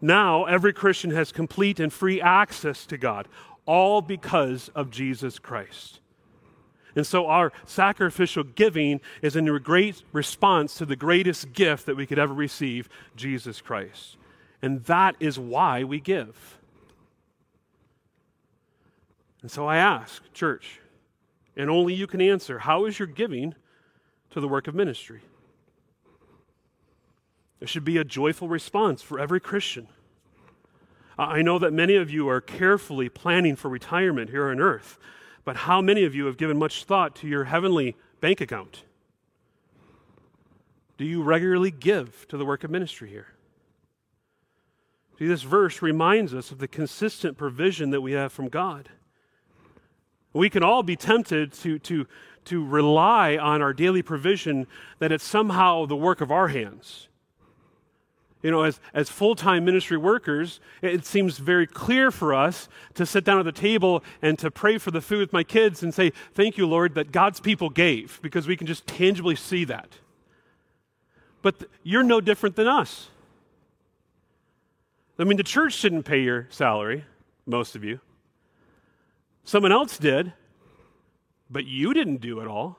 [0.00, 3.28] now, every Christian has complete and free access to God,
[3.66, 6.00] all because of Jesus Christ.
[6.96, 12.04] And so, our sacrificial giving is in great response to the greatest gift that we
[12.04, 14.16] could ever receive Jesus Christ.
[14.60, 16.58] And that is why we give.
[19.42, 20.80] And so I ask, church,
[21.56, 23.54] and only you can answer how is your giving
[24.32, 25.20] to the work of ministry?
[27.60, 29.86] There should be a joyful response for every Christian.
[31.16, 34.98] I know that many of you are carefully planning for retirement here on earth,
[35.44, 38.82] but how many of you have given much thought to your heavenly bank account?
[40.96, 43.28] Do you regularly give to the work of ministry here?
[45.18, 48.88] See, this verse reminds us of the consistent provision that we have from God.
[50.32, 52.06] We can all be tempted to, to,
[52.46, 54.66] to rely on our daily provision
[54.98, 57.08] that it's somehow the work of our hands.
[58.42, 63.06] You know, as, as full time ministry workers, it seems very clear for us to
[63.06, 65.94] sit down at the table and to pray for the food with my kids and
[65.94, 69.88] say, Thank you, Lord, that God's people gave, because we can just tangibly see that.
[71.40, 73.10] But th- you're no different than us.
[75.18, 77.04] I mean, the church didn't pay your salary,
[77.46, 78.00] most of you.
[79.44, 80.32] Someone else did,
[81.52, 82.78] but you didn't do it all.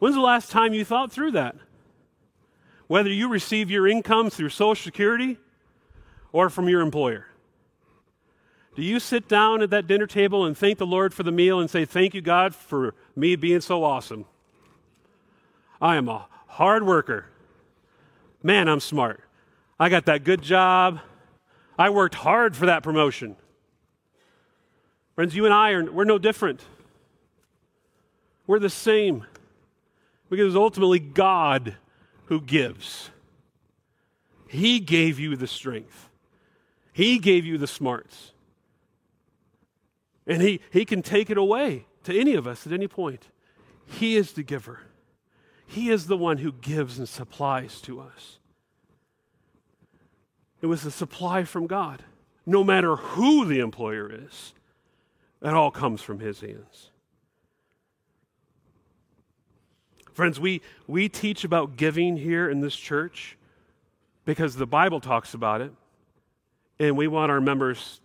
[0.00, 1.54] When's the last time you thought through that?
[2.88, 5.38] Whether you receive your income through Social Security
[6.32, 7.26] or from your employer.
[8.74, 11.60] Do you sit down at that dinner table and thank the Lord for the meal
[11.60, 14.24] and say, Thank you, God, for me being so awesome?
[15.80, 17.26] I am a hard worker.
[18.42, 19.22] Man, I'm smart.
[19.78, 21.00] I got that good job.
[21.78, 23.36] I worked hard for that promotion.
[25.20, 26.64] Friends, you and I are we're no different.
[28.46, 29.26] We're the same.
[30.30, 31.76] Because it's ultimately God
[32.24, 33.10] who gives.
[34.48, 36.08] He gave you the strength.
[36.94, 38.32] He gave you the smarts.
[40.26, 43.28] And he, he can take it away to any of us at any point.
[43.84, 44.80] He is the giver.
[45.66, 48.38] He is the one who gives and supplies to us.
[50.62, 52.04] It was a supply from God,
[52.46, 54.54] no matter who the employer is.
[55.40, 56.90] That all comes from his hands.
[60.12, 63.38] Friends, we, we teach about giving here in this church
[64.24, 65.72] because the Bible talks about it,
[66.78, 68.00] and we want our members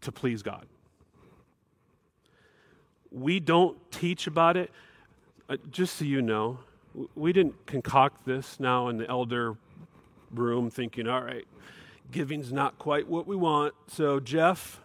[0.00, 0.66] to please God.
[3.12, 4.70] We don't teach about it.
[5.48, 6.58] Uh, just so you know,
[7.14, 9.56] we didn't concoct this now in the elder
[10.32, 11.46] room thinking, all right,
[12.10, 13.74] giving's not quite what we want.
[13.86, 14.80] So, Jeff,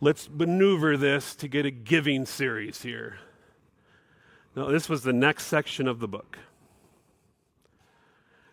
[0.00, 3.18] let's maneuver this to get a giving series here.
[4.56, 6.38] No, this was the next section of the book.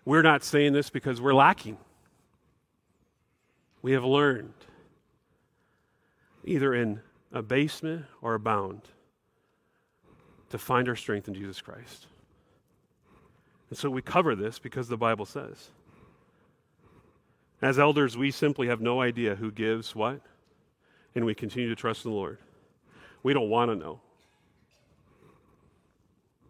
[0.05, 1.77] We're not saying this because we're lacking.
[3.81, 4.53] We have learned,
[6.43, 8.81] either in abasement or abound,
[10.49, 12.07] to find our strength in Jesus Christ.
[13.69, 15.71] And so we cover this because the Bible says.
[17.61, 20.21] As elders, we simply have no idea who gives what
[21.17, 22.37] and we continue to trust the Lord.
[23.23, 23.99] We don't want to know.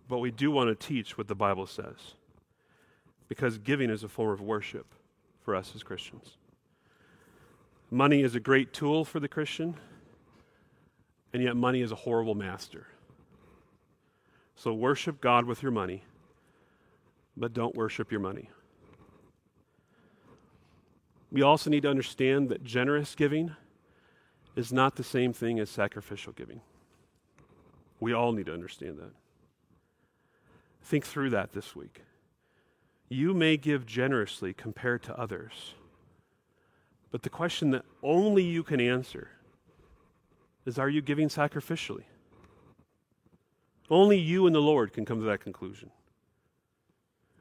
[0.09, 2.15] But we do want to teach what the Bible says.
[3.29, 4.85] Because giving is a form of worship
[5.41, 6.35] for us as Christians.
[7.89, 9.75] Money is a great tool for the Christian,
[11.31, 12.87] and yet money is a horrible master.
[14.57, 16.03] So worship God with your money,
[17.37, 18.49] but don't worship your money.
[21.31, 23.55] We also need to understand that generous giving
[24.57, 26.61] is not the same thing as sacrificial giving.
[27.99, 29.11] We all need to understand that.
[30.81, 32.01] Think through that this week.
[33.07, 35.75] You may give generously compared to others,
[37.11, 39.29] but the question that only you can answer
[40.65, 42.03] is are you giving sacrificially?
[43.89, 45.91] Only you and the Lord can come to that conclusion.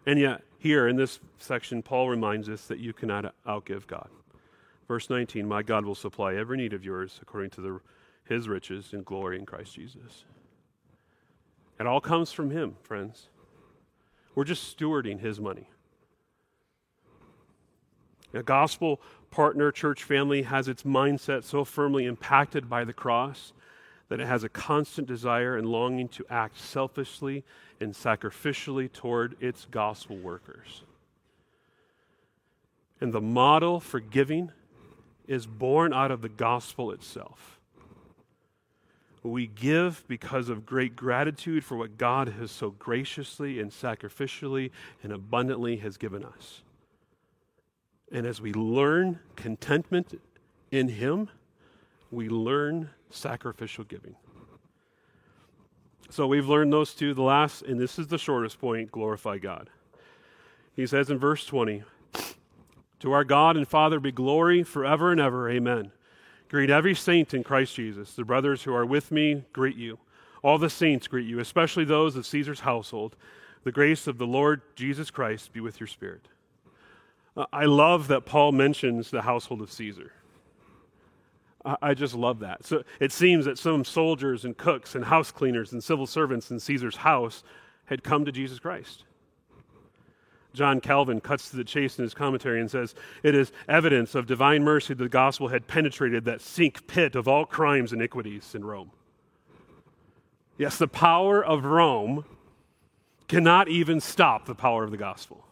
[0.05, 4.09] And yet, here in this section, Paul reminds us that you cannot outgive God.
[4.89, 7.81] Verse 19 My God will supply every need of yours according to the,
[8.25, 10.25] his riches and glory in Christ Jesus.
[11.79, 13.29] It all comes from him, friends.
[14.35, 15.69] We're just stewarding his money.
[18.35, 23.53] A gospel partner church family has its mindset so firmly impacted by the cross
[24.09, 27.45] that it has a constant desire and longing to act selfishly
[27.81, 30.83] and sacrificially toward its gospel workers.
[33.01, 34.53] And the model for giving
[35.27, 37.59] is born out of the gospel itself.
[39.23, 44.71] We give because of great gratitude for what God has so graciously and sacrificially
[45.03, 46.63] and abundantly has given us.
[48.13, 50.21] And as we learn contentment
[50.71, 51.29] in Him,
[52.13, 54.15] we learn sacrificial giving.
[56.09, 57.15] So we've learned those two.
[57.15, 59.71] The last, and this is the shortest point glorify God.
[60.77, 61.83] He says in verse 20,
[63.01, 65.51] to our God and Father be glory forever and ever.
[65.51, 65.93] Amen.
[66.49, 68.15] Greet every saint in Christ Jesus.
[68.15, 69.99] The brothers who are with me greet you.
[70.43, 73.17] All the saints greet you, especially those of Caesar's household.
[73.65, 76.29] The grace of the Lord Jesus Christ be with your spirit.
[77.53, 80.13] I love that Paul mentions the household of Caesar.
[81.83, 82.65] I just love that.
[82.65, 86.61] So it seems that some soldiers and cooks and house cleaners and civil servants in
[86.61, 87.43] Caesar's house
[87.87, 89.03] had come to Jesus Christ.
[90.57, 94.27] John Calvin cuts to the chase in his commentary and says, It is evidence of
[94.27, 98.55] divine mercy that the gospel had penetrated that sink pit of all crimes and iniquities
[98.55, 98.91] in Rome.
[100.57, 102.25] Yes, the power of Rome
[103.29, 105.45] cannot even stop the power of the gospel.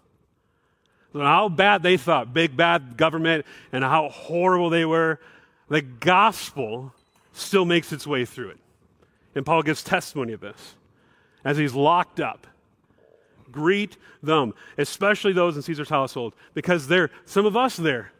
[1.12, 5.20] How bad they thought, big bad government, and how horrible they were,
[5.68, 6.94] the gospel
[7.34, 8.58] still makes its way through it.
[9.34, 10.76] And Paul gives testimony of this
[11.44, 12.46] as he's locked up
[13.50, 18.12] greet them, especially those in Caesar's household, because they're some of us there.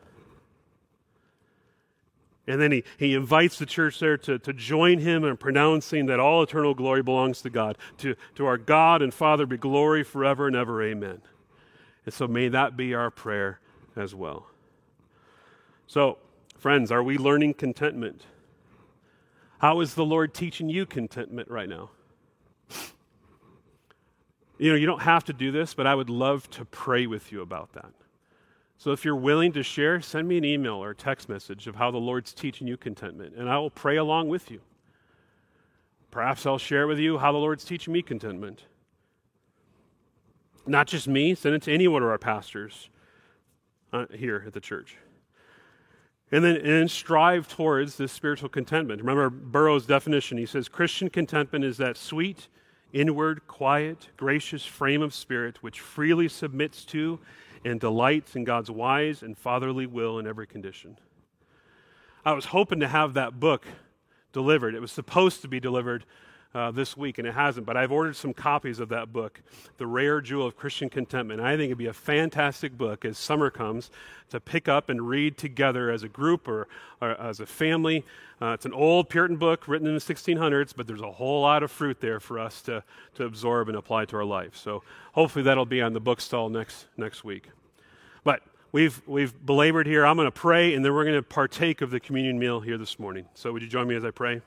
[2.47, 6.21] And then he, he invites the church there to, to join him in pronouncing that
[6.21, 7.79] all eternal glory belongs to God.
[7.99, 10.83] To, to our God and Father be glory forever and ever.
[10.83, 11.23] Amen.
[12.05, 13.61] And so may that be our prayer
[13.97, 14.47] as well.
[15.87, 16.19] So,
[16.59, 18.23] friends, are we learning contentment?
[19.59, 21.91] How is the Lord teaching you contentment right now?
[24.59, 27.33] You know, you don't have to do this, but I would love to pray with
[27.33, 27.93] you about that.
[28.77, 31.91] So if you're willing to share, send me an email or text message of how
[31.91, 34.61] the Lord's teaching you contentment, and I will pray along with you.
[36.11, 38.65] Perhaps I'll share with you how the Lord's teaching me contentment.
[40.67, 42.89] Not just me, send it to any one of our pastors
[43.93, 44.97] uh, here at the church.
[46.31, 49.01] And then, and then strive towards this spiritual contentment.
[49.01, 50.39] Remember Burroughs' definition.
[50.39, 52.49] He says Christian contentment is that sweet,
[52.95, 57.19] inward, quiet, gracious frame of spirit which freely submits to
[57.65, 60.97] and delights in God's wise and fatherly will in every condition.
[62.25, 63.67] I was hoping to have that book
[64.33, 64.75] delivered.
[64.75, 66.05] It was supposed to be delivered
[66.55, 67.67] uh, this week, and it hasn't.
[67.67, 69.41] But I've ordered some copies of that book,
[69.79, 71.41] The Rare Jewel of Christian Contentment.
[71.41, 73.91] I think it'd be a fantastic book as summer comes
[74.31, 76.69] to pick up and read together as a group or,
[77.01, 78.05] or as a family.
[78.41, 81.63] Uh, it's an old Puritan book written in the 1600s, but there's a whole lot
[81.63, 82.83] of fruit there for us to,
[83.15, 84.57] to absorb and apply to our life.
[84.57, 84.83] So
[85.13, 87.49] hopefully that'll be on the bookstall next, next week.
[88.23, 88.43] But
[88.73, 90.05] we've, we've belabored here.
[90.05, 92.79] I'm going to pray, and then we're going to partake of the communion meal here
[92.79, 93.27] this morning.
[93.35, 94.41] So would you join me as I pray?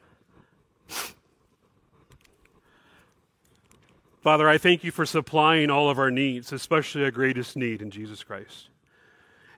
[4.28, 7.90] Father, I thank you for supplying all of our needs, especially our greatest need in
[7.90, 8.68] Jesus Christ.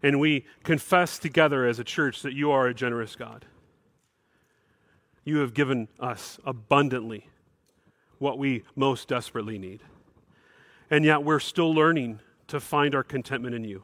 [0.04, 3.48] And we confess together as a church that you are a generous God.
[5.26, 7.28] You have given us abundantly
[8.20, 9.82] what we most desperately need.
[10.92, 13.82] And yet we're still learning to find our contentment in you.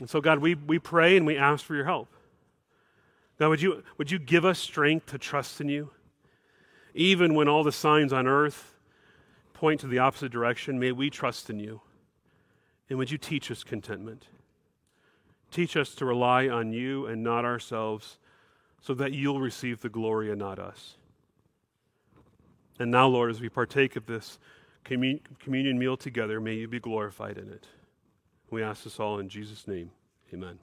[0.00, 2.08] And so, God, we, we pray and we ask for your help.
[3.38, 5.90] God, would you, would you give us strength to trust in you?
[6.94, 8.70] Even when all the signs on earth
[9.64, 11.80] point to the opposite direction, may we trust in you.
[12.90, 14.26] And would you teach us contentment?
[15.50, 18.18] Teach us to rely on you and not ourselves,
[18.82, 20.96] so that you'll receive the glory and not us.
[22.78, 24.38] And now, Lord, as we partake of this
[24.84, 27.66] communion meal together, may you be glorified in it.
[28.50, 29.92] We ask this all in Jesus' name.
[30.34, 30.58] Amen.